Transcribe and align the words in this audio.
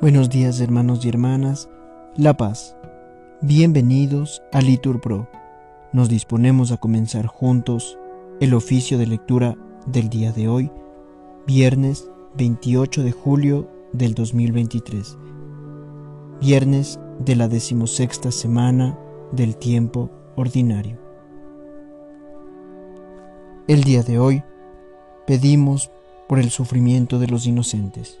Buenos 0.00 0.30
días 0.30 0.60
hermanos 0.60 1.04
y 1.04 1.08
hermanas, 1.08 1.68
La 2.14 2.36
Paz. 2.36 2.76
Bienvenidos 3.40 4.44
a 4.52 4.60
Litur 4.60 5.00
Pro. 5.00 5.28
Nos 5.92 6.08
disponemos 6.08 6.70
a 6.70 6.76
comenzar 6.76 7.26
juntos 7.26 7.98
el 8.38 8.54
oficio 8.54 8.96
de 8.96 9.08
lectura 9.08 9.56
del 9.86 10.08
día 10.08 10.30
de 10.30 10.46
hoy, 10.46 10.70
viernes 11.48 12.08
28 12.36 13.02
de 13.02 13.10
julio 13.10 13.68
del 13.92 14.14
2023. 14.14 15.18
Viernes 16.40 17.00
de 17.18 17.34
la 17.34 17.48
decimosexta 17.48 18.30
semana 18.30 18.96
del 19.32 19.56
tiempo 19.56 20.12
ordinario. 20.36 20.96
El 23.66 23.82
día 23.82 24.04
de 24.04 24.20
hoy 24.20 24.44
pedimos 25.26 25.90
por 26.28 26.38
el 26.38 26.50
sufrimiento 26.50 27.18
de 27.18 27.26
los 27.26 27.46
inocentes. 27.46 28.20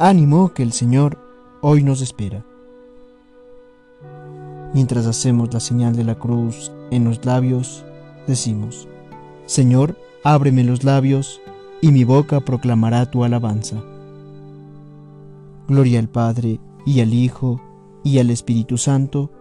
Ánimo 0.00 0.54
que 0.54 0.62
el 0.62 0.70
Señor 0.70 1.18
hoy 1.60 1.82
nos 1.82 2.02
espera. 2.02 2.46
Mientras 4.72 5.06
hacemos 5.06 5.52
la 5.52 5.58
señal 5.58 5.96
de 5.96 6.04
la 6.04 6.14
cruz 6.14 6.70
en 6.92 7.02
los 7.02 7.24
labios, 7.24 7.84
decimos, 8.28 8.86
Señor, 9.46 9.96
ábreme 10.22 10.62
los 10.62 10.84
labios, 10.84 11.40
y 11.80 11.90
mi 11.90 12.04
boca 12.04 12.38
proclamará 12.38 13.10
tu 13.10 13.24
alabanza. 13.24 13.82
Gloria 15.66 15.98
al 15.98 16.08
Padre, 16.08 16.60
y 16.86 17.00
al 17.00 17.12
Hijo, 17.12 17.60
y 18.04 18.20
al 18.20 18.30
Espíritu 18.30 18.78
Santo, 18.78 19.32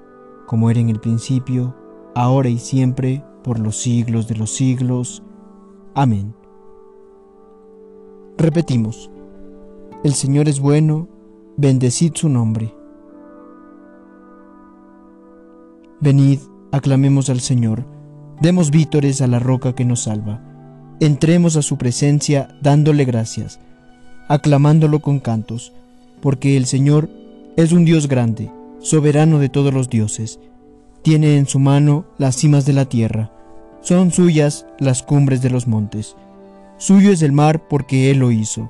como 0.48 0.72
era 0.72 0.80
en 0.80 0.90
el 0.90 1.00
principio, 1.00 1.76
ahora 2.16 2.50
y 2.50 2.58
siempre, 2.58 3.24
por 3.44 3.60
los 3.60 3.78
siglos 3.78 4.28
de 4.28 4.36
los 4.38 4.50
siglos. 4.50 5.22
Amén. 5.94 6.34
Repetimos, 8.40 9.12
el 10.04 10.14
Señor 10.14 10.48
es 10.48 10.60
bueno, 10.60 11.08
bendecid 11.58 12.14
su 12.14 12.30
nombre. 12.30 12.74
Venid, 16.00 16.40
aclamemos 16.72 17.30
al 17.30 17.40
Señor, 17.40 17.86
demos 18.40 18.70
vítores 18.70 19.22
a 19.22 19.28
la 19.28 19.40
roca 19.40 19.74
que 19.74 19.86
nos 19.86 20.04
salva. 20.04 20.44
Entremos 21.00 21.56
a 21.56 21.64
su 21.64 21.78
presencia 21.78 22.48
dándole 22.62 23.06
gracias, 23.06 23.60
aclamándolo 24.28 25.00
con 25.00 25.20
cantos, 25.20 25.74
porque 26.22 26.58
el 26.58 26.68
Señor 26.68 27.10
es 27.56 27.72
un 27.72 27.84
Dios 27.84 28.08
grande, 28.08 28.52
soberano 28.80 29.40
de 29.40 29.50
todos 29.50 29.74
los 29.74 29.90
dioses. 29.90 30.40
Tiene 31.02 31.38
en 31.38 31.48
su 31.48 31.58
mano 31.58 32.06
las 32.20 32.36
cimas 32.36 32.66
de 32.66 32.74
la 32.74 32.86
tierra, 32.86 33.32
son 33.82 34.12
suyas 34.12 34.68
las 34.80 35.02
cumbres 35.02 35.42
de 35.42 35.50
los 35.50 35.68
montes. 35.68 36.16
Suyo 36.78 37.12
es 37.12 37.24
el 37.24 37.32
mar 37.32 37.68
porque 37.68 38.12
Él 38.12 38.20
lo 38.20 38.32
hizo 38.32 38.70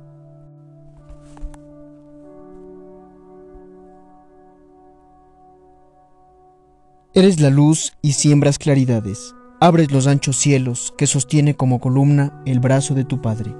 Eres 7.13 7.41
la 7.41 7.49
luz 7.49 7.91
y 8.01 8.13
siembras 8.13 8.57
claridades, 8.57 9.35
abres 9.59 9.91
los 9.91 10.07
anchos 10.07 10.37
cielos 10.37 10.93
que 10.97 11.07
sostiene 11.07 11.55
como 11.55 11.81
columna 11.81 12.41
el 12.45 12.61
brazo 12.61 12.93
de 12.93 13.03
tu 13.03 13.21
Padre. 13.21 13.53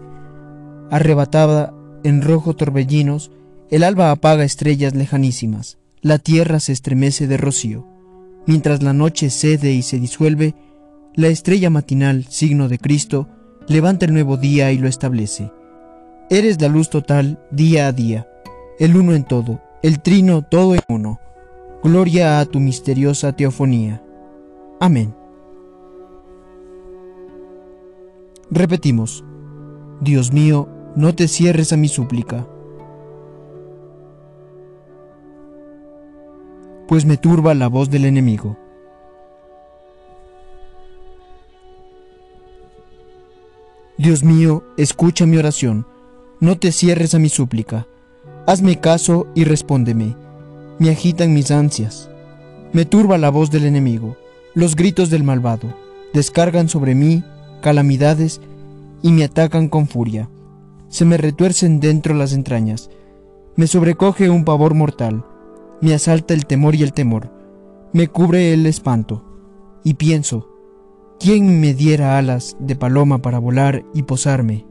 Arrebatada 0.89 1.73
en 2.05 2.21
rojo 2.21 2.55
torbellinos, 2.55 3.29
el 3.69 3.83
alba 3.83 4.11
apaga 4.11 4.45
estrellas 4.45 4.95
lejanísimas, 4.95 5.79
la 6.01 6.17
tierra 6.17 6.61
se 6.61 6.71
estremece 6.71 7.27
de 7.27 7.35
rocío. 7.35 7.85
Mientras 8.45 8.81
la 8.83 8.93
noche 8.93 9.29
cede 9.29 9.73
y 9.73 9.81
se 9.81 9.99
disuelve, 9.99 10.55
la 11.13 11.27
estrella 11.27 11.69
matinal, 11.69 12.25
signo 12.29 12.69
de 12.69 12.79
Cristo, 12.79 13.27
levanta 13.67 14.05
el 14.05 14.13
nuevo 14.13 14.37
día 14.37 14.71
y 14.71 14.77
lo 14.77 14.87
establece. 14.87 15.51
Eres 16.29 16.61
la 16.61 16.69
luz 16.69 16.89
total 16.89 17.37
día 17.51 17.87
a 17.87 17.91
día, 17.91 18.29
el 18.79 18.95
uno 18.95 19.13
en 19.13 19.25
todo, 19.25 19.59
el 19.83 19.99
trino 19.99 20.41
todo 20.41 20.73
en 20.73 20.83
uno 20.87 21.19
Gloria 21.83 22.39
a 22.39 22.45
tu 22.45 22.59
misteriosa 22.59 23.35
teofonía. 23.35 24.03
Amén. 24.79 25.15
Repetimos, 28.51 29.23
Dios 29.99 30.31
mío, 30.31 30.69
no 30.95 31.15
te 31.15 31.27
cierres 31.27 31.73
a 31.73 31.77
mi 31.77 31.87
súplica, 31.87 32.45
pues 36.87 37.05
me 37.05 37.17
turba 37.17 37.55
la 37.55 37.67
voz 37.67 37.89
del 37.89 38.05
enemigo. 38.05 38.57
Dios 43.97 44.23
mío, 44.23 44.63
escucha 44.77 45.25
mi 45.25 45.37
oración, 45.37 45.87
no 46.39 46.59
te 46.59 46.71
cierres 46.71 47.15
a 47.15 47.19
mi 47.19 47.29
súplica, 47.29 47.87
hazme 48.45 48.79
caso 48.79 49.25
y 49.33 49.45
respóndeme 49.45 50.15
me 50.81 50.89
agitan 50.89 51.31
mis 51.31 51.51
ansias. 51.51 52.09
Me 52.73 52.85
turba 52.85 53.19
la 53.19 53.29
voz 53.29 53.51
del 53.51 53.65
enemigo, 53.65 54.17
los 54.55 54.75
gritos 54.75 55.11
del 55.11 55.23
malvado, 55.23 55.71
descargan 56.11 56.69
sobre 56.69 56.95
mí 56.95 57.23
calamidades 57.61 58.41
y 59.03 59.11
me 59.11 59.23
atacan 59.25 59.69
con 59.69 59.87
furia. 59.87 60.27
Se 60.87 61.05
me 61.05 61.17
retuercen 61.17 61.79
dentro 61.81 62.15
las 62.15 62.33
entrañas, 62.33 62.89
me 63.55 63.67
sobrecoge 63.67 64.31
un 64.31 64.43
pavor 64.43 64.73
mortal, 64.73 65.23
me 65.81 65.93
asalta 65.93 66.33
el 66.33 66.47
temor 66.47 66.73
y 66.73 66.81
el 66.81 66.93
temor, 66.93 67.31
me 67.93 68.07
cubre 68.07 68.51
el 68.51 68.65
espanto, 68.65 69.23
y 69.83 69.93
pienso, 69.93 70.49
¿quién 71.19 71.61
me 71.61 71.75
diera 71.75 72.17
alas 72.17 72.57
de 72.59 72.75
paloma 72.75 73.21
para 73.21 73.37
volar 73.37 73.85
y 73.93 74.01
posarme? 74.01 74.65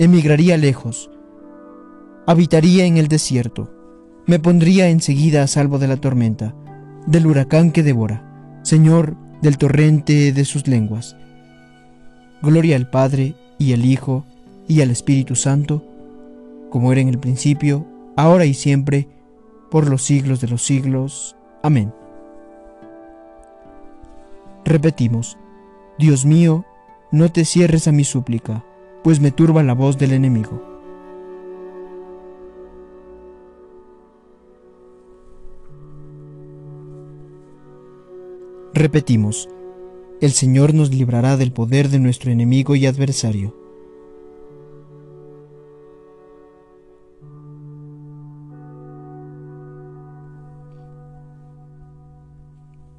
Emigraría 0.00 0.56
lejos, 0.56 1.08
habitaría 2.26 2.84
en 2.84 2.96
el 2.96 3.06
desierto, 3.06 3.75
me 4.26 4.40
pondría 4.40 4.88
enseguida 4.88 5.42
a 5.42 5.46
salvo 5.46 5.78
de 5.78 5.86
la 5.86 5.96
tormenta, 5.96 6.54
del 7.06 7.26
huracán 7.26 7.70
que 7.70 7.82
devora, 7.82 8.60
Señor 8.62 9.16
del 9.40 9.58
torrente 9.58 10.32
de 10.32 10.44
sus 10.44 10.66
lenguas. 10.66 11.16
Gloria 12.42 12.76
al 12.76 12.90
Padre 12.90 13.34
y 13.58 13.72
al 13.72 13.84
Hijo 13.84 14.24
y 14.66 14.80
al 14.80 14.90
Espíritu 14.90 15.36
Santo, 15.36 15.84
como 16.70 16.90
era 16.90 17.00
en 17.00 17.08
el 17.08 17.18
principio, 17.18 17.86
ahora 18.16 18.44
y 18.44 18.54
siempre, 18.54 19.08
por 19.70 19.88
los 19.88 20.02
siglos 20.02 20.40
de 20.40 20.48
los 20.48 20.62
siglos. 20.62 21.36
Amén. 21.62 21.92
Repetimos, 24.64 25.38
Dios 25.98 26.24
mío, 26.24 26.64
no 27.12 27.30
te 27.30 27.44
cierres 27.44 27.86
a 27.86 27.92
mi 27.92 28.02
súplica, 28.02 28.64
pues 29.04 29.20
me 29.20 29.30
turba 29.30 29.62
la 29.62 29.74
voz 29.74 29.96
del 29.98 30.12
enemigo. 30.12 30.75
Repetimos, 38.76 39.48
el 40.20 40.32
Señor 40.32 40.74
nos 40.74 40.90
librará 40.90 41.38
del 41.38 41.50
poder 41.50 41.88
de 41.88 41.98
nuestro 41.98 42.30
enemigo 42.30 42.76
y 42.76 42.84
adversario. 42.84 43.56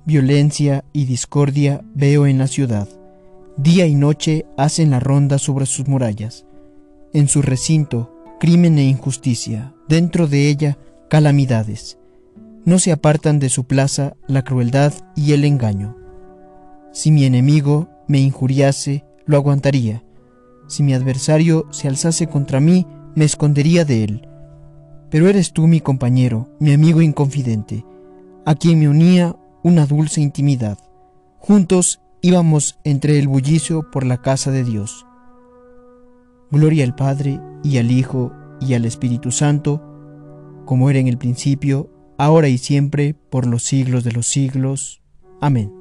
Violencia 0.03 0.83
y 0.94 1.06
discordia 1.06 1.85
veo 1.94 2.25
en 2.25 2.39
la 2.39 2.47
ciudad. 2.47 2.89
Día 3.56 3.85
y 3.85 3.94
noche 3.94 4.47
hacen 4.57 4.89
la 4.89 5.00
ronda 5.00 5.38
sobre 5.38 5.68
sus 5.68 5.88
murallas. 5.88 6.47
En 7.13 7.27
su 7.27 7.44
recinto, 7.44 8.12
crimen 8.39 8.79
e 8.79 8.85
injusticia. 8.85 9.75
Dentro 9.88 10.25
de 10.25 10.50
ella, 10.50 10.79
calamidades 11.07 12.00
no 12.68 12.80
se 12.80 12.92
apartan 12.92 13.40
de 13.40 13.48
su 13.48 13.64
plaza 13.64 14.18
la 14.28 14.42
crueldad 14.44 14.94
y 15.16 15.31
el 15.31 15.46
engaño. 15.46 15.96
Si 16.92 17.14
mi 17.14 17.24
enemigo 17.24 17.88
me 18.10 18.19
injuriase, 18.19 19.06
lo 19.25 19.38
aguantaría. 19.38 20.04
Si 20.68 20.84
mi 20.84 20.94
adversario 20.94 21.66
se 21.72 21.88
alzase 21.88 22.28
contra 22.28 22.60
mí, 22.60 22.86
me 23.16 23.24
escondería 23.24 23.86
de 23.86 24.04
él. 24.04 24.28
Pero 25.10 25.30
eres 25.30 25.54
tú 25.54 25.66
mi 25.66 25.80
compañero, 25.80 26.50
mi 26.60 26.74
amigo 26.74 27.02
inconfidente, 27.02 27.86
a 28.46 28.54
quien 28.56 28.80
me 28.81 28.90
unía 28.90 29.38
una 29.63 29.86
dulce 29.86 30.20
intimidad. 30.20 30.78
Juntos 31.38 32.02
íbamos 32.22 32.80
entre 32.84 33.18
el 33.18 33.30
bullicio 33.30 33.90
por 33.92 34.06
la 34.06 34.18
casa 34.18 34.52
de 34.52 34.66
Dios. 34.66 35.06
Gloria 36.52 36.84
al 36.84 36.96
Padre, 36.96 37.40
y 37.63 37.78
al 37.78 37.92
Hijo, 37.92 38.34
y 38.60 38.74
al 38.74 38.84
Espíritu 38.84 39.31
Santo, 39.31 39.81
como 40.66 40.90
era 40.90 41.00
en 41.00 41.08
el 41.08 41.18
principio, 41.18 41.97
ahora 42.18 42.48
y 42.48 42.58
siempre, 42.58 43.16
por 43.30 43.46
los 43.46 43.64
siglos 43.64 44.04
de 44.04 44.12
los 44.12 44.28
siglos. 44.28 45.02
Amén. 45.40 45.72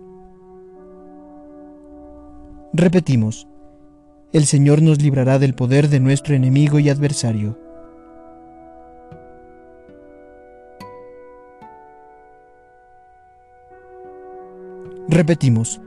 Repetimos, 2.73 3.49
el 4.33 4.44
Señor 4.44 4.83
nos 4.83 5.00
librará 5.00 5.38
del 5.38 5.55
poder 5.55 5.88
de 5.88 6.00
nuestro 6.00 6.35
enemigo 6.35 6.79
y 6.79 6.91
adversario. 6.91 7.59
Repetimos, 15.09 15.81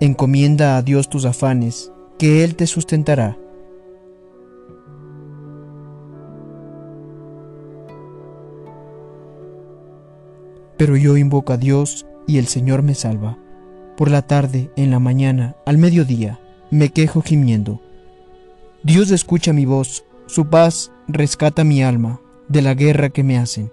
encomienda 0.00 0.76
a 0.76 0.82
Dios 0.82 1.08
tus 1.08 1.24
afanes, 1.24 1.90
que 2.18 2.44
Él 2.44 2.56
te 2.56 2.66
sustentará. 2.66 3.38
Pero 10.78 10.96
yo 10.96 11.18
invoco 11.18 11.52
a 11.52 11.58
Dios 11.58 12.06
y 12.26 12.38
el 12.38 12.46
Señor 12.46 12.82
me 12.82 12.94
salva. 12.94 13.36
Por 13.96 14.10
la 14.10 14.22
tarde, 14.22 14.70
en 14.76 14.90
la 14.90 15.00
mañana, 15.00 15.56
al 15.66 15.76
mediodía, 15.76 16.40
me 16.70 16.90
quejo 16.90 17.20
gimiendo. 17.20 17.82
Dios 18.82 19.10
escucha 19.10 19.52
mi 19.52 19.66
voz, 19.66 20.04
su 20.26 20.46
paz 20.46 20.92
rescata 21.08 21.64
mi 21.64 21.82
alma 21.82 22.20
de 22.48 22.62
la 22.62 22.74
guerra 22.74 23.10
que 23.10 23.24
me 23.24 23.38
hacen, 23.38 23.72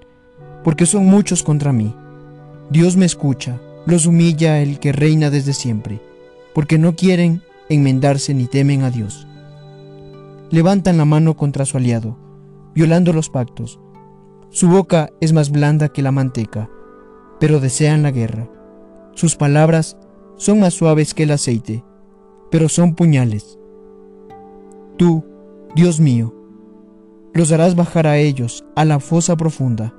porque 0.64 0.86
son 0.86 1.06
muchos 1.06 1.44
contra 1.44 1.72
mí. 1.72 1.96
Dios 2.70 2.98
me 2.98 3.06
escucha, 3.06 3.62
los 3.86 4.08
humilla 4.08 4.60
el 4.60 4.80
que 4.80 4.92
reina 4.92 5.30
desde 5.30 5.54
siempre, 5.54 6.02
porque 6.54 6.80
no 6.80 6.96
quieren 6.96 7.44
enmendarse 7.70 8.34
ni 8.34 8.48
temen 8.48 8.82
a 8.82 8.90
Dios. 8.90 9.28
Levantan 10.50 10.98
la 10.98 11.06
mano 11.06 11.36
contra 11.36 11.66
su 11.66 11.78
aliado, 11.78 12.18
violando 12.74 13.14
los 13.14 13.30
pactos. 13.30 13.80
Su 14.50 14.70
boca 14.70 15.12
es 15.22 15.34
más 15.34 15.52
blanda 15.52 15.90
que 15.90 16.02
la 16.02 16.12
manteca, 16.12 16.70
pero 17.46 17.60
desean 17.60 18.02
la 18.02 18.10
guerra. 18.10 18.50
Sus 19.14 19.36
palabras 19.36 19.98
son 20.36 20.62
más 20.62 20.74
suaves 20.74 21.14
que 21.14 21.22
el 21.22 21.32
aceite, 21.32 21.84
pero 22.50 22.70
son 22.70 22.96
puñales. 22.96 23.60
Tú, 24.98 25.24
Dios 25.76 26.00
mío, 26.00 26.34
los 27.36 27.52
harás 27.52 27.76
bajar 27.76 28.08
a 28.08 28.18
ellos 28.18 28.66
a 28.76 28.84
la 28.84 29.00
fosa 29.00 29.38
profunda. 29.38 29.94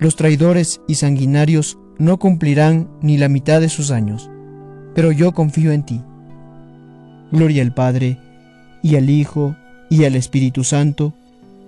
Los 0.00 0.16
traidores 0.16 0.82
y 0.86 0.96
sanguinarios 0.96 1.78
no 1.96 2.18
cumplirán 2.18 2.90
ni 3.00 3.16
la 3.16 3.30
mitad 3.30 3.62
de 3.62 3.70
sus 3.70 3.90
años, 3.90 4.30
pero 4.94 5.12
yo 5.12 5.32
confío 5.32 5.72
en 5.72 5.86
ti. 5.86 6.02
Gloria 7.30 7.62
al 7.62 7.72
Padre, 7.72 8.18
y 8.82 8.96
al 8.96 9.08
Hijo, 9.08 9.56
y 9.88 10.04
al 10.04 10.14
Espíritu 10.14 10.62
Santo, 10.62 11.14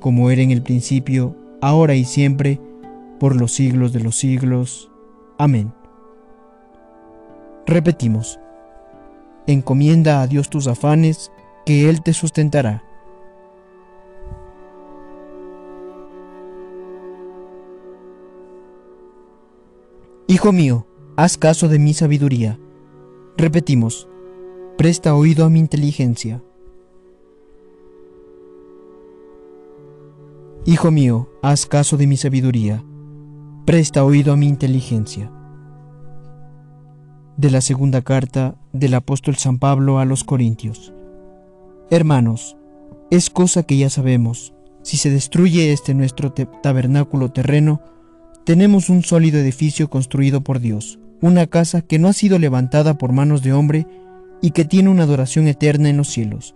como 0.00 0.30
era 0.30 0.42
en 0.42 0.50
el 0.50 0.60
principio, 0.60 1.34
ahora 1.62 1.94
y 1.94 2.04
siempre, 2.04 2.60
por 3.18 3.34
los 3.34 3.52
siglos 3.52 3.94
de 3.94 4.00
los 4.00 4.16
siglos. 4.16 4.90
Amén. 5.36 5.72
Repetimos, 7.66 8.38
encomienda 9.46 10.22
a 10.22 10.26
Dios 10.28 10.48
tus 10.48 10.68
afanes, 10.68 11.32
que 11.66 11.88
Él 11.88 12.02
te 12.02 12.12
sustentará. 12.12 12.84
Hijo 20.28 20.52
mío, 20.52 20.86
haz 21.16 21.36
caso 21.36 21.68
de 21.68 21.78
mi 21.78 21.94
sabiduría. 21.94 22.58
Repetimos, 23.36 24.08
presta 24.78 25.14
oído 25.14 25.44
a 25.44 25.50
mi 25.50 25.58
inteligencia. 25.58 26.42
Hijo 30.64 30.90
mío, 30.90 31.28
haz 31.42 31.66
caso 31.66 31.96
de 31.96 32.06
mi 32.06 32.16
sabiduría 32.16 32.84
presta 33.64 34.04
oído 34.04 34.34
a 34.34 34.36
mi 34.36 34.46
inteligencia. 34.46 35.32
De 37.38 37.50
la 37.50 37.62
segunda 37.62 38.02
carta 38.02 38.56
del 38.72 38.92
apóstol 38.92 39.36
San 39.36 39.58
Pablo 39.58 39.98
a 39.98 40.04
los 40.04 40.22
Corintios. 40.22 40.92
Hermanos, 41.90 42.58
es 43.10 43.30
cosa 43.30 43.62
que 43.62 43.78
ya 43.78 43.88
sabemos, 43.88 44.54
si 44.82 44.98
se 44.98 45.08
destruye 45.08 45.72
este 45.72 45.94
nuestro 45.94 46.32
tabernáculo 46.32 47.30
terreno, 47.30 47.80
tenemos 48.44 48.90
un 48.90 49.02
sólido 49.02 49.38
edificio 49.38 49.88
construido 49.88 50.42
por 50.42 50.60
Dios, 50.60 50.98
una 51.22 51.46
casa 51.46 51.80
que 51.80 51.98
no 51.98 52.08
ha 52.08 52.12
sido 52.12 52.38
levantada 52.38 52.98
por 52.98 53.12
manos 53.12 53.42
de 53.42 53.54
hombre 53.54 53.86
y 54.42 54.50
que 54.50 54.66
tiene 54.66 54.90
una 54.90 55.04
adoración 55.04 55.48
eterna 55.48 55.88
en 55.88 55.96
los 55.96 56.08
cielos. 56.08 56.54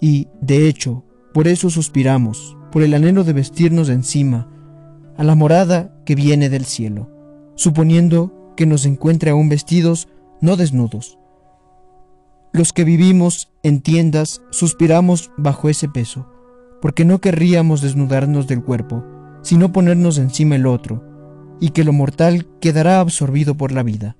Y, 0.00 0.28
de 0.40 0.68
hecho, 0.68 1.04
por 1.34 1.48
eso 1.48 1.70
suspiramos, 1.70 2.56
por 2.70 2.84
el 2.84 2.94
anhelo 2.94 3.24
de 3.24 3.32
vestirnos 3.32 3.88
encima, 3.88 4.48
a 5.20 5.22
la 5.22 5.34
morada 5.34 5.92
que 6.06 6.14
viene 6.14 6.48
del 6.48 6.64
cielo, 6.64 7.10
suponiendo 7.54 8.54
que 8.56 8.64
nos 8.64 8.86
encuentre 8.86 9.30
aún 9.30 9.50
vestidos, 9.50 10.08
no 10.40 10.56
desnudos. 10.56 11.18
Los 12.54 12.72
que 12.72 12.84
vivimos 12.84 13.52
en 13.62 13.82
tiendas 13.82 14.40
suspiramos 14.48 15.30
bajo 15.36 15.68
ese 15.68 15.90
peso, 15.90 16.26
porque 16.80 17.04
no 17.04 17.20
querríamos 17.20 17.82
desnudarnos 17.82 18.46
del 18.46 18.64
cuerpo, 18.64 19.04
sino 19.42 19.72
ponernos 19.72 20.16
encima 20.16 20.56
el 20.56 20.64
otro, 20.64 21.04
y 21.60 21.68
que 21.68 21.84
lo 21.84 21.92
mortal 21.92 22.48
quedará 22.58 23.00
absorbido 23.00 23.58
por 23.58 23.72
la 23.72 23.82
vida. 23.82 24.16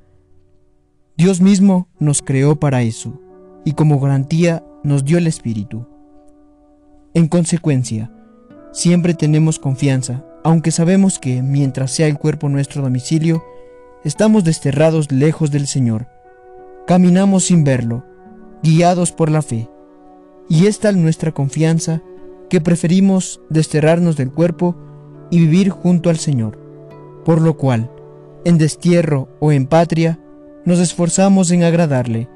Dios 1.16 1.40
mismo 1.40 1.88
nos 1.98 2.20
creó 2.20 2.60
para 2.60 2.82
eso, 2.82 3.18
y 3.64 3.72
como 3.72 4.00
garantía 4.00 4.62
nos 4.84 5.06
dio 5.06 5.16
el 5.16 5.26
Espíritu. 5.26 5.86
En 7.14 7.26
consecuencia, 7.26 8.12
siempre 8.70 9.14
tenemos 9.14 9.58
confianza 9.58 10.26
aunque 10.42 10.70
sabemos 10.70 11.18
que, 11.18 11.42
mientras 11.42 11.90
sea 11.90 12.06
el 12.06 12.18
cuerpo 12.18 12.48
nuestro 12.48 12.82
domicilio, 12.82 13.44
estamos 14.04 14.44
desterrados 14.44 15.12
lejos 15.12 15.50
del 15.50 15.66
Señor. 15.66 16.06
Caminamos 16.86 17.44
sin 17.44 17.64
verlo, 17.64 18.04
guiados 18.62 19.12
por 19.12 19.30
la 19.30 19.42
fe. 19.42 19.68
Y 20.48 20.66
es 20.66 20.80
tal 20.80 21.00
nuestra 21.00 21.32
confianza 21.32 22.02
que 22.48 22.60
preferimos 22.60 23.40
desterrarnos 23.50 24.16
del 24.16 24.32
cuerpo 24.32 24.76
y 25.30 25.38
vivir 25.38 25.70
junto 25.70 26.10
al 26.10 26.18
Señor. 26.18 26.58
Por 27.24 27.40
lo 27.40 27.56
cual, 27.56 27.90
en 28.44 28.58
destierro 28.58 29.28
o 29.38 29.52
en 29.52 29.66
patria, 29.66 30.18
nos 30.64 30.78
esforzamos 30.78 31.50
en 31.50 31.62
agradarle, 31.62 32.28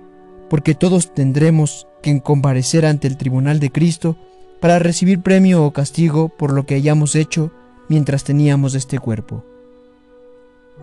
porque 0.48 0.74
todos 0.74 1.14
tendremos 1.14 1.88
que 2.02 2.20
comparecer 2.20 2.86
ante 2.86 3.08
el 3.08 3.16
tribunal 3.16 3.60
de 3.60 3.70
Cristo 3.70 4.16
para 4.60 4.78
recibir 4.78 5.20
premio 5.20 5.64
o 5.64 5.72
castigo 5.72 6.28
por 6.28 6.52
lo 6.52 6.64
que 6.66 6.74
hayamos 6.74 7.16
hecho 7.16 7.50
mientras 7.88 8.24
teníamos 8.24 8.74
este 8.74 8.98
cuerpo. 8.98 9.44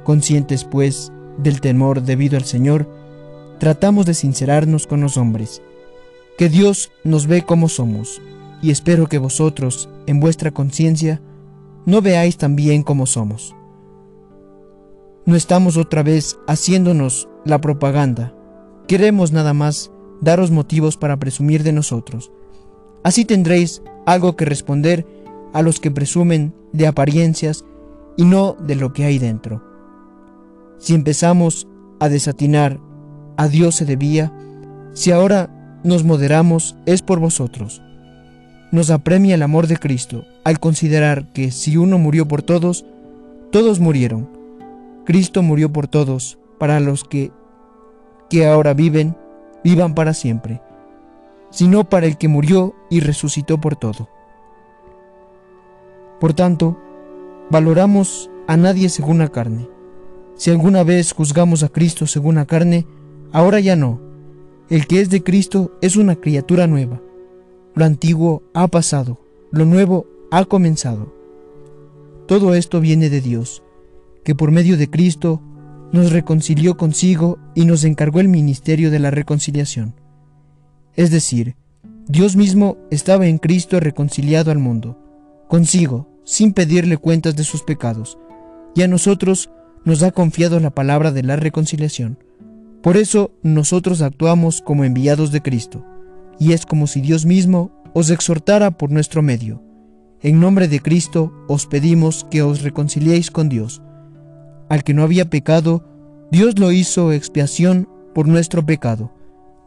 Conscientes, 0.03 0.63
pues, 0.63 1.11
del 1.37 1.61
temor 1.61 2.01
debido 2.01 2.37
al 2.37 2.45
Señor, 2.45 2.87
tratamos 3.59 4.05
de 4.05 4.13
sincerarnos 4.13 4.87
con 4.87 5.01
los 5.01 5.17
hombres, 5.17 5.61
que 6.37 6.49
Dios 6.49 6.91
nos 7.03 7.27
ve 7.27 7.43
como 7.43 7.69
somos, 7.69 8.21
y 8.61 8.71
espero 8.71 9.07
que 9.07 9.17
vosotros, 9.17 9.89
en 10.05 10.19
vuestra 10.19 10.51
conciencia, 10.51 11.21
no 11.85 12.01
veáis 12.01 12.37
tan 12.37 12.55
bien 12.55 12.83
como 12.83 13.05
somos. 13.05 13.55
No 15.25 15.35
estamos 15.35 15.77
otra 15.77 16.03
vez 16.03 16.37
haciéndonos 16.47 17.27
la 17.45 17.61
propaganda, 17.61 18.33
queremos 18.87 19.31
nada 19.31 19.53
más 19.53 19.91
daros 20.21 20.51
motivos 20.51 20.97
para 20.97 21.17
presumir 21.17 21.63
de 21.63 21.73
nosotros. 21.73 22.31
Así 23.03 23.25
tendréis 23.25 23.81
algo 24.05 24.35
que 24.35 24.45
responder 24.45 25.05
a 25.53 25.61
los 25.61 25.79
que 25.79 25.91
presumen 25.91 26.53
de 26.73 26.87
apariencias 26.87 27.65
y 28.17 28.25
no 28.25 28.55
de 28.59 28.75
lo 28.75 28.93
que 28.93 29.05
hay 29.05 29.19
dentro. 29.19 29.63
Si 30.77 30.93
empezamos 30.93 31.67
a 31.99 32.09
desatinar, 32.09 32.79
a 33.37 33.47
Dios 33.47 33.75
se 33.75 33.85
debía, 33.85 34.31
si 34.93 35.11
ahora 35.11 35.79
nos 35.83 36.03
moderamos 36.03 36.75
es 36.85 37.01
por 37.01 37.19
vosotros. 37.19 37.81
Nos 38.71 38.89
apremia 38.89 39.35
el 39.35 39.43
amor 39.43 39.67
de 39.67 39.77
Cristo 39.77 40.25
al 40.43 40.59
considerar 40.59 41.31
que 41.33 41.51
si 41.51 41.77
uno 41.77 41.97
murió 41.97 42.27
por 42.27 42.41
todos, 42.41 42.85
todos 43.51 43.79
murieron. 43.79 44.29
Cristo 45.05 45.41
murió 45.41 45.71
por 45.71 45.87
todos, 45.87 46.37
para 46.57 46.79
los 46.79 47.03
que, 47.03 47.31
que 48.29 48.47
ahora 48.47 48.73
viven, 48.73 49.17
vivan 49.63 49.95
para 49.95 50.13
siempre, 50.13 50.61
sino 51.49 51.89
para 51.89 52.05
el 52.05 52.17
que 52.17 52.27
murió 52.27 52.75
y 52.89 52.99
resucitó 52.99 53.59
por 53.59 53.75
todo. 53.75 54.07
Por 56.21 56.35
tanto, 56.35 56.77
valoramos 57.49 58.29
a 58.47 58.55
nadie 58.55 58.89
según 58.89 59.17
la 59.17 59.29
carne. 59.29 59.67
Si 60.35 60.51
alguna 60.51 60.83
vez 60.83 61.13
juzgamos 61.13 61.63
a 61.63 61.69
Cristo 61.69 62.05
según 62.05 62.35
la 62.35 62.45
carne, 62.45 62.85
ahora 63.31 63.59
ya 63.59 63.75
no. 63.75 63.99
El 64.69 64.85
que 64.85 65.01
es 65.01 65.09
de 65.09 65.23
Cristo 65.23 65.71
es 65.81 65.95
una 65.95 66.15
criatura 66.15 66.67
nueva. 66.67 67.01
Lo 67.73 67.85
antiguo 67.85 68.43
ha 68.53 68.67
pasado, 68.67 69.19
lo 69.49 69.65
nuevo 69.65 70.05
ha 70.29 70.45
comenzado. 70.45 71.11
Todo 72.27 72.53
esto 72.53 72.81
viene 72.81 73.09
de 73.09 73.21
Dios, 73.21 73.63
que 74.23 74.35
por 74.35 74.51
medio 74.51 74.77
de 74.77 74.91
Cristo 74.91 75.41
nos 75.91 76.11
reconcilió 76.11 76.77
consigo 76.77 77.39
y 77.55 77.65
nos 77.65 77.83
encargó 77.83 78.19
el 78.19 78.27
ministerio 78.27 78.91
de 78.91 78.99
la 78.99 79.09
reconciliación. 79.09 79.95
Es 80.95 81.09
decir, 81.09 81.55
Dios 82.07 82.35
mismo 82.35 82.77
estaba 82.91 83.25
en 83.25 83.39
Cristo 83.39 83.79
reconciliado 83.79 84.51
al 84.51 84.59
mundo, 84.59 84.99
consigo, 85.47 86.10
sin 86.23 86.53
pedirle 86.53 86.97
cuentas 86.97 87.35
de 87.35 87.43
sus 87.43 87.63
pecados, 87.63 88.17
y 88.75 88.83
a 88.83 88.87
nosotros 88.87 89.49
nos 89.83 90.03
ha 90.03 90.11
confiado 90.11 90.59
la 90.59 90.69
palabra 90.69 91.11
de 91.11 91.23
la 91.23 91.35
reconciliación. 91.35 92.17
Por 92.81 92.97
eso 92.97 93.31
nosotros 93.43 94.01
actuamos 94.01 94.61
como 94.61 94.83
enviados 94.83 95.31
de 95.31 95.41
Cristo, 95.41 95.85
y 96.39 96.53
es 96.53 96.65
como 96.65 96.87
si 96.87 97.01
Dios 97.01 97.25
mismo 97.25 97.71
os 97.93 98.09
exhortara 98.09 98.71
por 98.71 98.91
nuestro 98.91 99.21
medio. 99.21 99.61
En 100.21 100.39
nombre 100.39 100.67
de 100.67 100.79
Cristo 100.79 101.33
os 101.47 101.65
pedimos 101.65 102.25
que 102.29 102.43
os 102.43 102.61
reconciliéis 102.61 103.31
con 103.31 103.49
Dios. 103.49 103.81
Al 104.69 104.83
que 104.83 104.93
no 104.93 105.03
había 105.03 105.29
pecado, 105.29 105.83
Dios 106.31 106.59
lo 106.59 106.71
hizo 106.71 107.11
expiación 107.11 107.89
por 108.13 108.27
nuestro 108.27 108.65
pecado, 108.65 109.11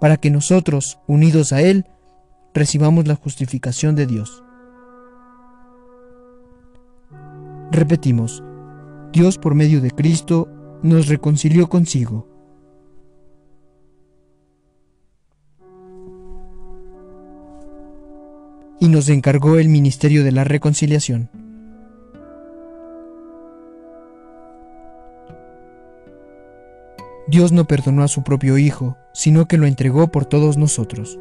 para 0.00 0.16
que 0.16 0.30
nosotros, 0.30 0.99
unidos 1.06 1.52
a 1.52 1.61
Él, 1.61 1.87
recibamos 2.54 3.06
la 3.08 3.16
justificación 3.16 3.96
de 3.96 4.06
Dios. 4.06 4.44
Repetimos, 7.71 8.42
Dios 9.12 9.38
por 9.38 9.54
medio 9.54 9.80
de 9.80 9.90
Cristo 9.90 10.49
nos 10.83 11.09
reconcilió 11.09 11.68
consigo. 11.68 12.28
Y 18.80 18.88
nos 18.88 19.09
encargó 19.09 19.56
el 19.59 19.68
ministerio 19.68 20.25
de 20.25 20.33
la 20.33 20.44
reconciliación. 20.44 21.30
Dios 27.26 27.52
no 27.52 27.64
perdonó 27.64 28.02
a 28.02 28.09
su 28.09 28.23
propio 28.23 28.59
Hijo, 28.59 28.97
sino 29.12 29.47
que 29.47 29.56
lo 29.56 29.66
entregó 29.66 30.09
por 30.09 30.26
todos 30.26 30.59
nosotros. 30.59 31.18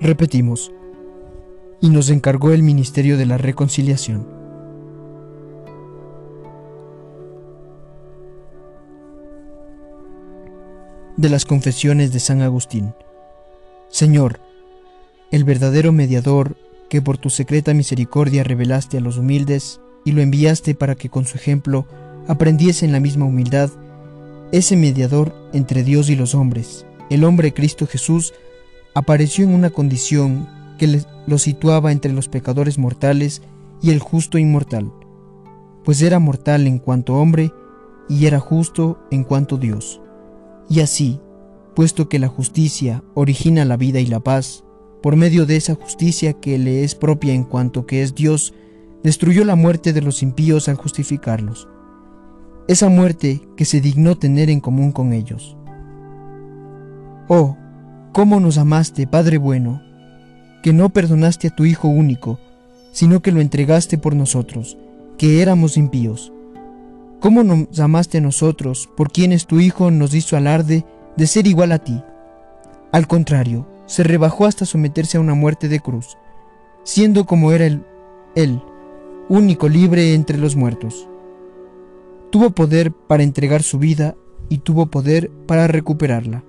Repetimos, 0.00 0.70
y 1.80 1.90
nos 1.90 2.10
encargó 2.10 2.52
el 2.52 2.62
ministerio 2.62 3.16
de 3.16 3.26
la 3.26 3.38
reconciliación. 3.38 4.26
De 11.16 11.28
las 11.28 11.44
confesiones 11.44 12.12
de 12.12 12.20
San 12.20 12.42
Agustín. 12.42 12.94
Señor, 13.88 14.40
el 15.30 15.44
verdadero 15.44 15.92
mediador 15.92 16.56
que 16.88 17.02
por 17.02 17.18
tu 17.18 17.30
secreta 17.30 17.74
misericordia 17.74 18.44
revelaste 18.44 18.98
a 18.98 19.00
los 19.00 19.16
humildes 19.16 19.80
y 20.04 20.12
lo 20.12 20.22
enviaste 20.22 20.74
para 20.74 20.94
que 20.94 21.08
con 21.08 21.24
su 21.24 21.36
ejemplo 21.36 21.86
aprendiesen 22.28 22.92
la 22.92 23.00
misma 23.00 23.24
humildad, 23.24 23.70
ese 24.52 24.76
mediador 24.76 25.34
entre 25.52 25.82
Dios 25.82 26.08
y 26.10 26.16
los 26.16 26.34
hombres, 26.34 26.86
el 27.10 27.24
hombre 27.24 27.52
Cristo 27.52 27.86
Jesús, 27.86 28.34
apareció 28.94 29.44
en 29.44 29.54
una 29.54 29.70
condición 29.70 30.48
que 30.76 31.02
lo 31.26 31.38
situaba 31.38 31.92
entre 31.92 32.12
los 32.12 32.28
pecadores 32.28 32.78
mortales 32.78 33.42
y 33.82 33.90
el 33.90 34.00
justo 34.00 34.38
inmortal, 34.38 34.92
pues 35.84 36.02
era 36.02 36.18
mortal 36.18 36.66
en 36.66 36.78
cuanto 36.78 37.14
hombre 37.14 37.52
y 38.08 38.26
era 38.26 38.40
justo 38.40 38.98
en 39.10 39.24
cuanto 39.24 39.56
Dios. 39.56 40.00
Y 40.68 40.80
así, 40.80 41.20
puesto 41.74 42.08
que 42.08 42.18
la 42.18 42.28
justicia 42.28 43.04
origina 43.14 43.64
la 43.64 43.76
vida 43.76 44.00
y 44.00 44.06
la 44.06 44.20
paz, 44.20 44.64
por 45.02 45.16
medio 45.16 45.46
de 45.46 45.56
esa 45.56 45.74
justicia 45.74 46.32
que 46.32 46.58
le 46.58 46.82
es 46.82 46.94
propia 46.94 47.34
en 47.34 47.44
cuanto 47.44 47.86
que 47.86 48.02
es 48.02 48.14
Dios, 48.14 48.54
destruyó 49.02 49.44
la 49.44 49.54
muerte 49.54 49.92
de 49.92 50.02
los 50.02 50.22
impíos 50.22 50.68
al 50.68 50.74
justificarlos, 50.74 51.68
esa 52.66 52.88
muerte 52.88 53.46
que 53.56 53.64
se 53.64 53.80
dignó 53.80 54.16
tener 54.16 54.50
en 54.50 54.58
común 54.60 54.90
con 54.90 55.12
ellos. 55.12 55.56
Oh, 57.28 57.56
cómo 58.12 58.40
nos 58.40 58.58
amaste, 58.58 59.06
Padre 59.06 59.38
bueno, 59.38 59.82
que 60.66 60.72
no 60.72 60.88
perdonaste 60.88 61.46
a 61.46 61.50
tu 61.54 61.64
Hijo 61.64 61.86
único, 61.86 62.40
sino 62.90 63.22
que 63.22 63.30
lo 63.30 63.40
entregaste 63.40 63.98
por 63.98 64.16
nosotros, 64.16 64.76
que 65.16 65.40
éramos 65.40 65.76
impíos. 65.76 66.32
¿Cómo 67.20 67.44
nos 67.44 67.78
amaste 67.78 68.18
a 68.18 68.20
nosotros, 68.20 68.88
por 68.96 69.12
quienes 69.12 69.46
tu 69.46 69.60
Hijo 69.60 69.92
nos 69.92 70.12
hizo 70.12 70.36
alarde 70.36 70.84
de 71.16 71.26
ser 71.28 71.46
igual 71.46 71.70
a 71.70 71.78
ti? 71.78 72.02
Al 72.90 73.06
contrario, 73.06 73.64
se 73.86 74.02
rebajó 74.02 74.44
hasta 74.44 74.66
someterse 74.66 75.18
a 75.18 75.20
una 75.20 75.34
muerte 75.34 75.68
de 75.68 75.78
cruz, 75.78 76.18
siendo 76.82 77.26
como 77.26 77.52
era 77.52 77.66
él, 77.66 77.84
él, 78.34 78.60
único 79.28 79.68
libre 79.68 80.14
entre 80.14 80.36
los 80.36 80.56
muertos. 80.56 81.08
Tuvo 82.30 82.50
poder 82.50 82.90
para 82.90 83.22
entregar 83.22 83.62
su 83.62 83.78
vida 83.78 84.16
y 84.48 84.58
tuvo 84.58 84.86
poder 84.86 85.30
para 85.46 85.68
recuperarla. 85.68 86.42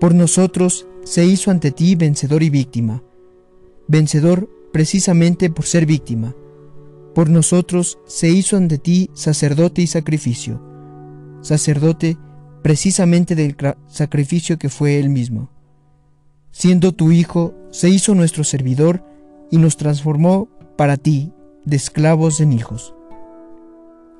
Por 0.00 0.14
nosotros 0.14 0.86
se 1.04 1.26
hizo 1.26 1.50
ante 1.50 1.70
ti 1.70 1.96
vencedor 1.96 2.42
y 2.42 2.48
víctima, 2.48 3.02
vencedor 3.88 4.48
precisamente 4.72 5.50
por 5.50 5.66
ser 5.66 5.86
víctima. 5.86 6.34
Por 7.14 7.28
nosotros 7.28 7.98
se 8.06 8.30
hizo 8.30 8.56
ante 8.56 8.78
ti 8.78 9.10
sacerdote 9.12 9.82
y 9.82 9.86
sacrificio, 9.86 10.62
sacerdote 11.42 12.16
precisamente 12.62 13.34
del 13.34 13.56
sacrificio 13.86 14.58
que 14.58 14.68
fue 14.68 14.98
él 14.98 15.10
mismo. 15.10 15.50
Siendo 16.50 16.92
tu 16.92 17.12
Hijo, 17.12 17.54
se 17.70 17.88
hizo 17.88 18.14
nuestro 18.14 18.44
servidor 18.44 19.04
y 19.50 19.58
nos 19.58 19.76
transformó 19.76 20.48
para 20.76 20.96
ti 20.96 21.32
de 21.64 21.76
esclavos 21.76 22.40
en 22.40 22.52
hijos. 22.52 22.94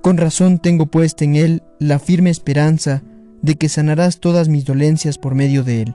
Con 0.02 0.16
razón 0.16 0.58
tengo 0.58 0.86
puesta 0.86 1.24
en 1.24 1.36
él 1.36 1.62
la 1.78 1.98
firme 1.98 2.30
esperanza 2.30 3.02
de 3.40 3.56
que 3.56 3.68
sanarás 3.68 4.18
todas 4.18 4.48
mis 4.48 4.64
dolencias 4.64 5.18
por 5.18 5.34
medio 5.34 5.64
de 5.64 5.82
él, 5.82 5.94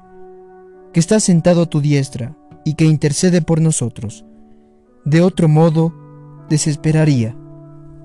que 0.94 1.00
está 1.00 1.20
sentado 1.20 1.64
a 1.64 1.66
tu 1.66 1.82
diestra, 1.82 2.38
y 2.68 2.74
que 2.74 2.84
intercede 2.84 3.42
por 3.42 3.62
nosotros. 3.62 4.26
De 5.06 5.22
otro 5.22 5.48
modo, 5.48 5.94
desesperaría, 6.50 7.34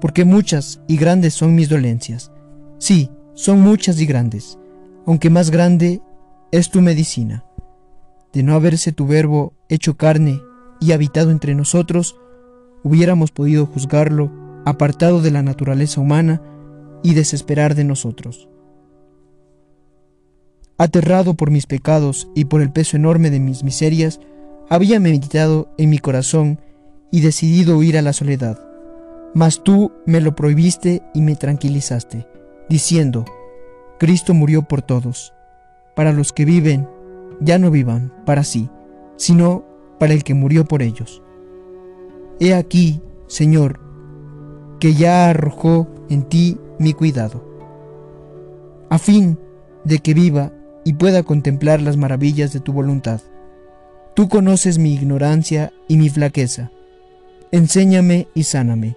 porque 0.00 0.24
muchas 0.24 0.80
y 0.86 0.98
grandes 0.98 1.34
son 1.34 1.56
mis 1.56 1.68
dolencias. 1.68 2.30
Sí, 2.78 3.10
son 3.34 3.60
muchas 3.60 4.00
y 4.00 4.06
grandes, 4.06 4.60
aunque 5.04 5.30
más 5.30 5.50
grande 5.50 6.00
es 6.52 6.70
tu 6.70 6.80
medicina. 6.80 7.44
De 8.32 8.44
no 8.44 8.54
haberse 8.54 8.92
tu 8.92 9.04
verbo 9.04 9.52
hecho 9.68 9.96
carne 9.96 10.40
y 10.80 10.92
habitado 10.92 11.32
entre 11.32 11.56
nosotros, 11.56 12.14
hubiéramos 12.84 13.32
podido 13.32 13.66
juzgarlo 13.66 14.30
apartado 14.64 15.20
de 15.22 15.32
la 15.32 15.42
naturaleza 15.42 16.00
humana 16.00 16.40
y 17.02 17.14
desesperar 17.14 17.74
de 17.74 17.82
nosotros. 17.82 18.48
Aterrado 20.78 21.34
por 21.34 21.50
mis 21.50 21.66
pecados 21.66 22.28
y 22.36 22.44
por 22.44 22.62
el 22.62 22.70
peso 22.70 22.96
enorme 22.96 23.30
de 23.30 23.40
mis 23.40 23.64
miserias, 23.64 24.20
había 24.68 25.00
meditado 25.00 25.68
en 25.78 25.90
mi 25.90 25.98
corazón 25.98 26.60
y 27.10 27.20
decidido 27.20 27.76
huir 27.76 27.98
a 27.98 28.02
la 28.02 28.12
soledad. 28.12 28.58
Mas 29.34 29.62
tú 29.62 29.92
me 30.06 30.20
lo 30.20 30.34
prohibiste 30.34 31.02
y 31.14 31.22
me 31.22 31.36
tranquilizaste, 31.36 32.26
diciendo, 32.68 33.24
Cristo 33.98 34.34
murió 34.34 34.62
por 34.62 34.82
todos, 34.82 35.32
para 35.94 36.12
los 36.12 36.32
que 36.32 36.44
viven, 36.44 36.88
ya 37.40 37.58
no 37.58 37.70
vivan 37.70 38.12
para 38.26 38.44
sí, 38.44 38.68
sino 39.16 39.64
para 39.98 40.12
el 40.12 40.24
que 40.24 40.34
murió 40.34 40.64
por 40.64 40.82
ellos. 40.82 41.22
He 42.40 42.54
aquí, 42.54 43.00
Señor, 43.26 43.80
que 44.80 44.94
ya 44.94 45.30
arrojó 45.30 45.88
en 46.08 46.24
ti 46.24 46.58
mi 46.78 46.92
cuidado, 46.92 47.44
a 48.90 48.98
fin 48.98 49.38
de 49.84 50.00
que 50.00 50.12
viva 50.12 50.52
y 50.84 50.94
pueda 50.94 51.22
contemplar 51.22 51.80
las 51.80 51.96
maravillas 51.96 52.52
de 52.52 52.60
tu 52.60 52.72
voluntad. 52.72 53.20
Tú 54.14 54.28
conoces 54.28 54.78
mi 54.78 54.92
ignorancia 54.92 55.72
y 55.88 55.96
mi 55.96 56.10
flaqueza. 56.10 56.70
Enséñame 57.50 58.28
y 58.34 58.42
sáname. 58.42 58.96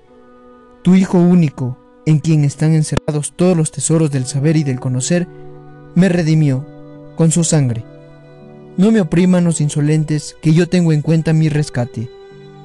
Tu 0.83 0.95
Hijo 0.95 1.17
único, 1.17 1.77
en 2.05 2.19
quien 2.19 2.43
están 2.43 2.73
encerrados 2.73 3.33
todos 3.33 3.55
los 3.55 3.71
tesoros 3.71 4.11
del 4.11 4.25
saber 4.25 4.57
y 4.57 4.63
del 4.63 4.81
conocer, 4.81 5.25
me 5.95 6.09
redimió 6.09 6.65
con 7.15 7.31
su 7.31 7.45
sangre. 7.45 7.85
No 8.75 8.91
me 8.91 8.99
opriman 8.99 9.45
los 9.45 9.61
insolentes, 9.61 10.35
que 10.41 10.53
yo 10.53 10.67
tengo 10.67 10.91
en 10.91 11.01
cuenta 11.01 11.31
mi 11.31 11.47
rescate, 11.47 12.09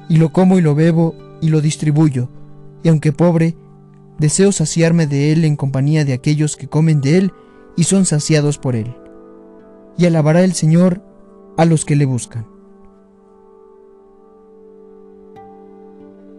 y 0.09 0.17
lo 0.17 0.33
como 0.33 0.59
y 0.59 0.61
lo 0.61 0.75
bebo 0.75 1.15
y 1.41 1.47
lo 1.47 1.61
distribuyo, 1.61 2.27
y 2.83 2.89
aunque 2.89 3.13
pobre, 3.13 3.55
deseo 4.19 4.51
saciarme 4.51 5.07
de 5.07 5.31
él 5.31 5.45
en 5.45 5.55
compañía 5.55 6.03
de 6.03 6.11
aquellos 6.11 6.57
que 6.57 6.67
comen 6.67 6.99
de 6.99 7.17
él 7.17 7.31
y 7.77 7.85
son 7.85 8.05
saciados 8.05 8.57
por 8.57 8.75
él. 8.75 8.93
Y 9.97 10.05
alabará 10.05 10.43
el 10.43 10.51
Señor 10.51 11.01
a 11.57 11.65
los 11.65 11.85
que 11.85 11.95
le 11.95 12.05
buscan. 12.05 12.45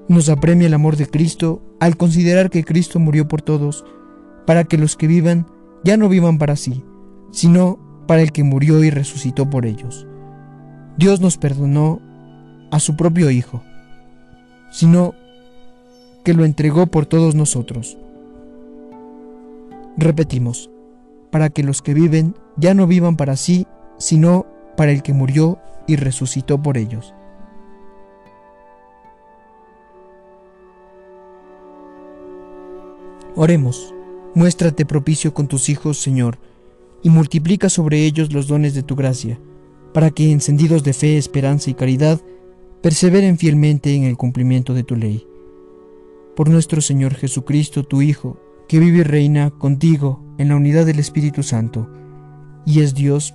Nos 0.09 0.29
apremia 0.29 0.67
el 0.67 0.75
amor 0.75 0.97
de 0.97 1.07
Cristo 1.07 1.63
al 1.81 1.97
considerar 1.97 2.51
que 2.51 2.65
Cristo 2.65 2.99
murió 2.99 3.29
por 3.29 3.43
todos, 3.43 3.85
para 4.47 4.65
que 4.65 4.77
los 4.77 4.97
que 4.97 5.07
vivan 5.07 5.47
ya 5.85 5.97
no 5.97 6.09
vivan 6.09 6.39
para 6.39 6.57
sí, 6.57 6.85
sino 7.31 7.79
para 8.07 8.23
el 8.23 8.33
que 8.33 8.45
murió 8.45 8.83
y 8.85 8.91
resucitó 8.91 9.49
por 9.49 9.65
ellos. 9.65 10.07
Dios 10.99 11.21
nos 11.21 11.39
perdonó 11.39 12.01
a 12.71 12.79
su 12.81 12.97
propio 12.97 13.31
Hijo, 13.31 13.63
sino 14.71 15.15
que 16.25 16.35
lo 16.35 16.45
entregó 16.45 16.87
por 16.87 17.07
todos 17.07 17.35
nosotros. 17.35 17.97
Repetimos, 19.97 20.71
para 21.31 21.51
que 21.51 21.63
los 21.63 21.83
que 21.83 21.95
viven 21.95 22.35
ya 22.57 22.75
no 22.75 22.87
vivan 22.87 23.17
para 23.17 23.37
sí, 23.37 23.67
sino 23.99 24.47
para 24.77 24.93
el 24.93 25.03
que 25.03 25.13
murió 25.13 25.59
y 25.87 25.97
resucitó 25.97 26.63
por 26.63 26.79
ellos. 26.79 27.15
Oremos, 33.35 33.95
muéstrate 34.35 34.85
propicio 34.85 35.33
con 35.33 35.49
tus 35.49 35.69
hijos, 35.69 35.99
Señor, 35.99 36.39
y 37.03 37.11
multiplica 37.11 37.69
sobre 37.69 38.05
ellos 38.05 38.33
los 38.33 38.47
dones 38.47 38.75
de 38.75 38.83
tu 38.83 38.95
gracia, 38.95 39.39
para 39.95 40.11
que, 40.11 40.31
encendidos 40.31 40.85
de 40.85 40.93
fe, 40.93 41.17
esperanza 41.17 41.71
y 41.71 41.75
caridad, 41.75 42.21
perseveren 42.83 43.39
fielmente 43.39 43.95
en 43.95 44.05
el 44.05 44.17
cumplimiento 44.17 44.75
de 44.75 44.85
tu 44.85 44.97
ley. 44.97 45.27
Por 46.37 46.51
nuestro 46.51 46.81
Señor 46.81 47.15
Jesucristo, 47.15 47.85
tu 47.85 48.03
Hijo, 48.03 48.39
que 48.69 48.79
vive 48.79 48.99
y 48.99 49.03
reina 49.03 49.51
contigo 49.51 50.23
en 50.39 50.49
la 50.49 50.57
unidad 50.57 50.87
del 50.87 50.99
Espíritu 50.99 51.43
Santo, 51.43 51.89
y 52.67 52.81
es 52.81 52.95
Dios 52.95 53.35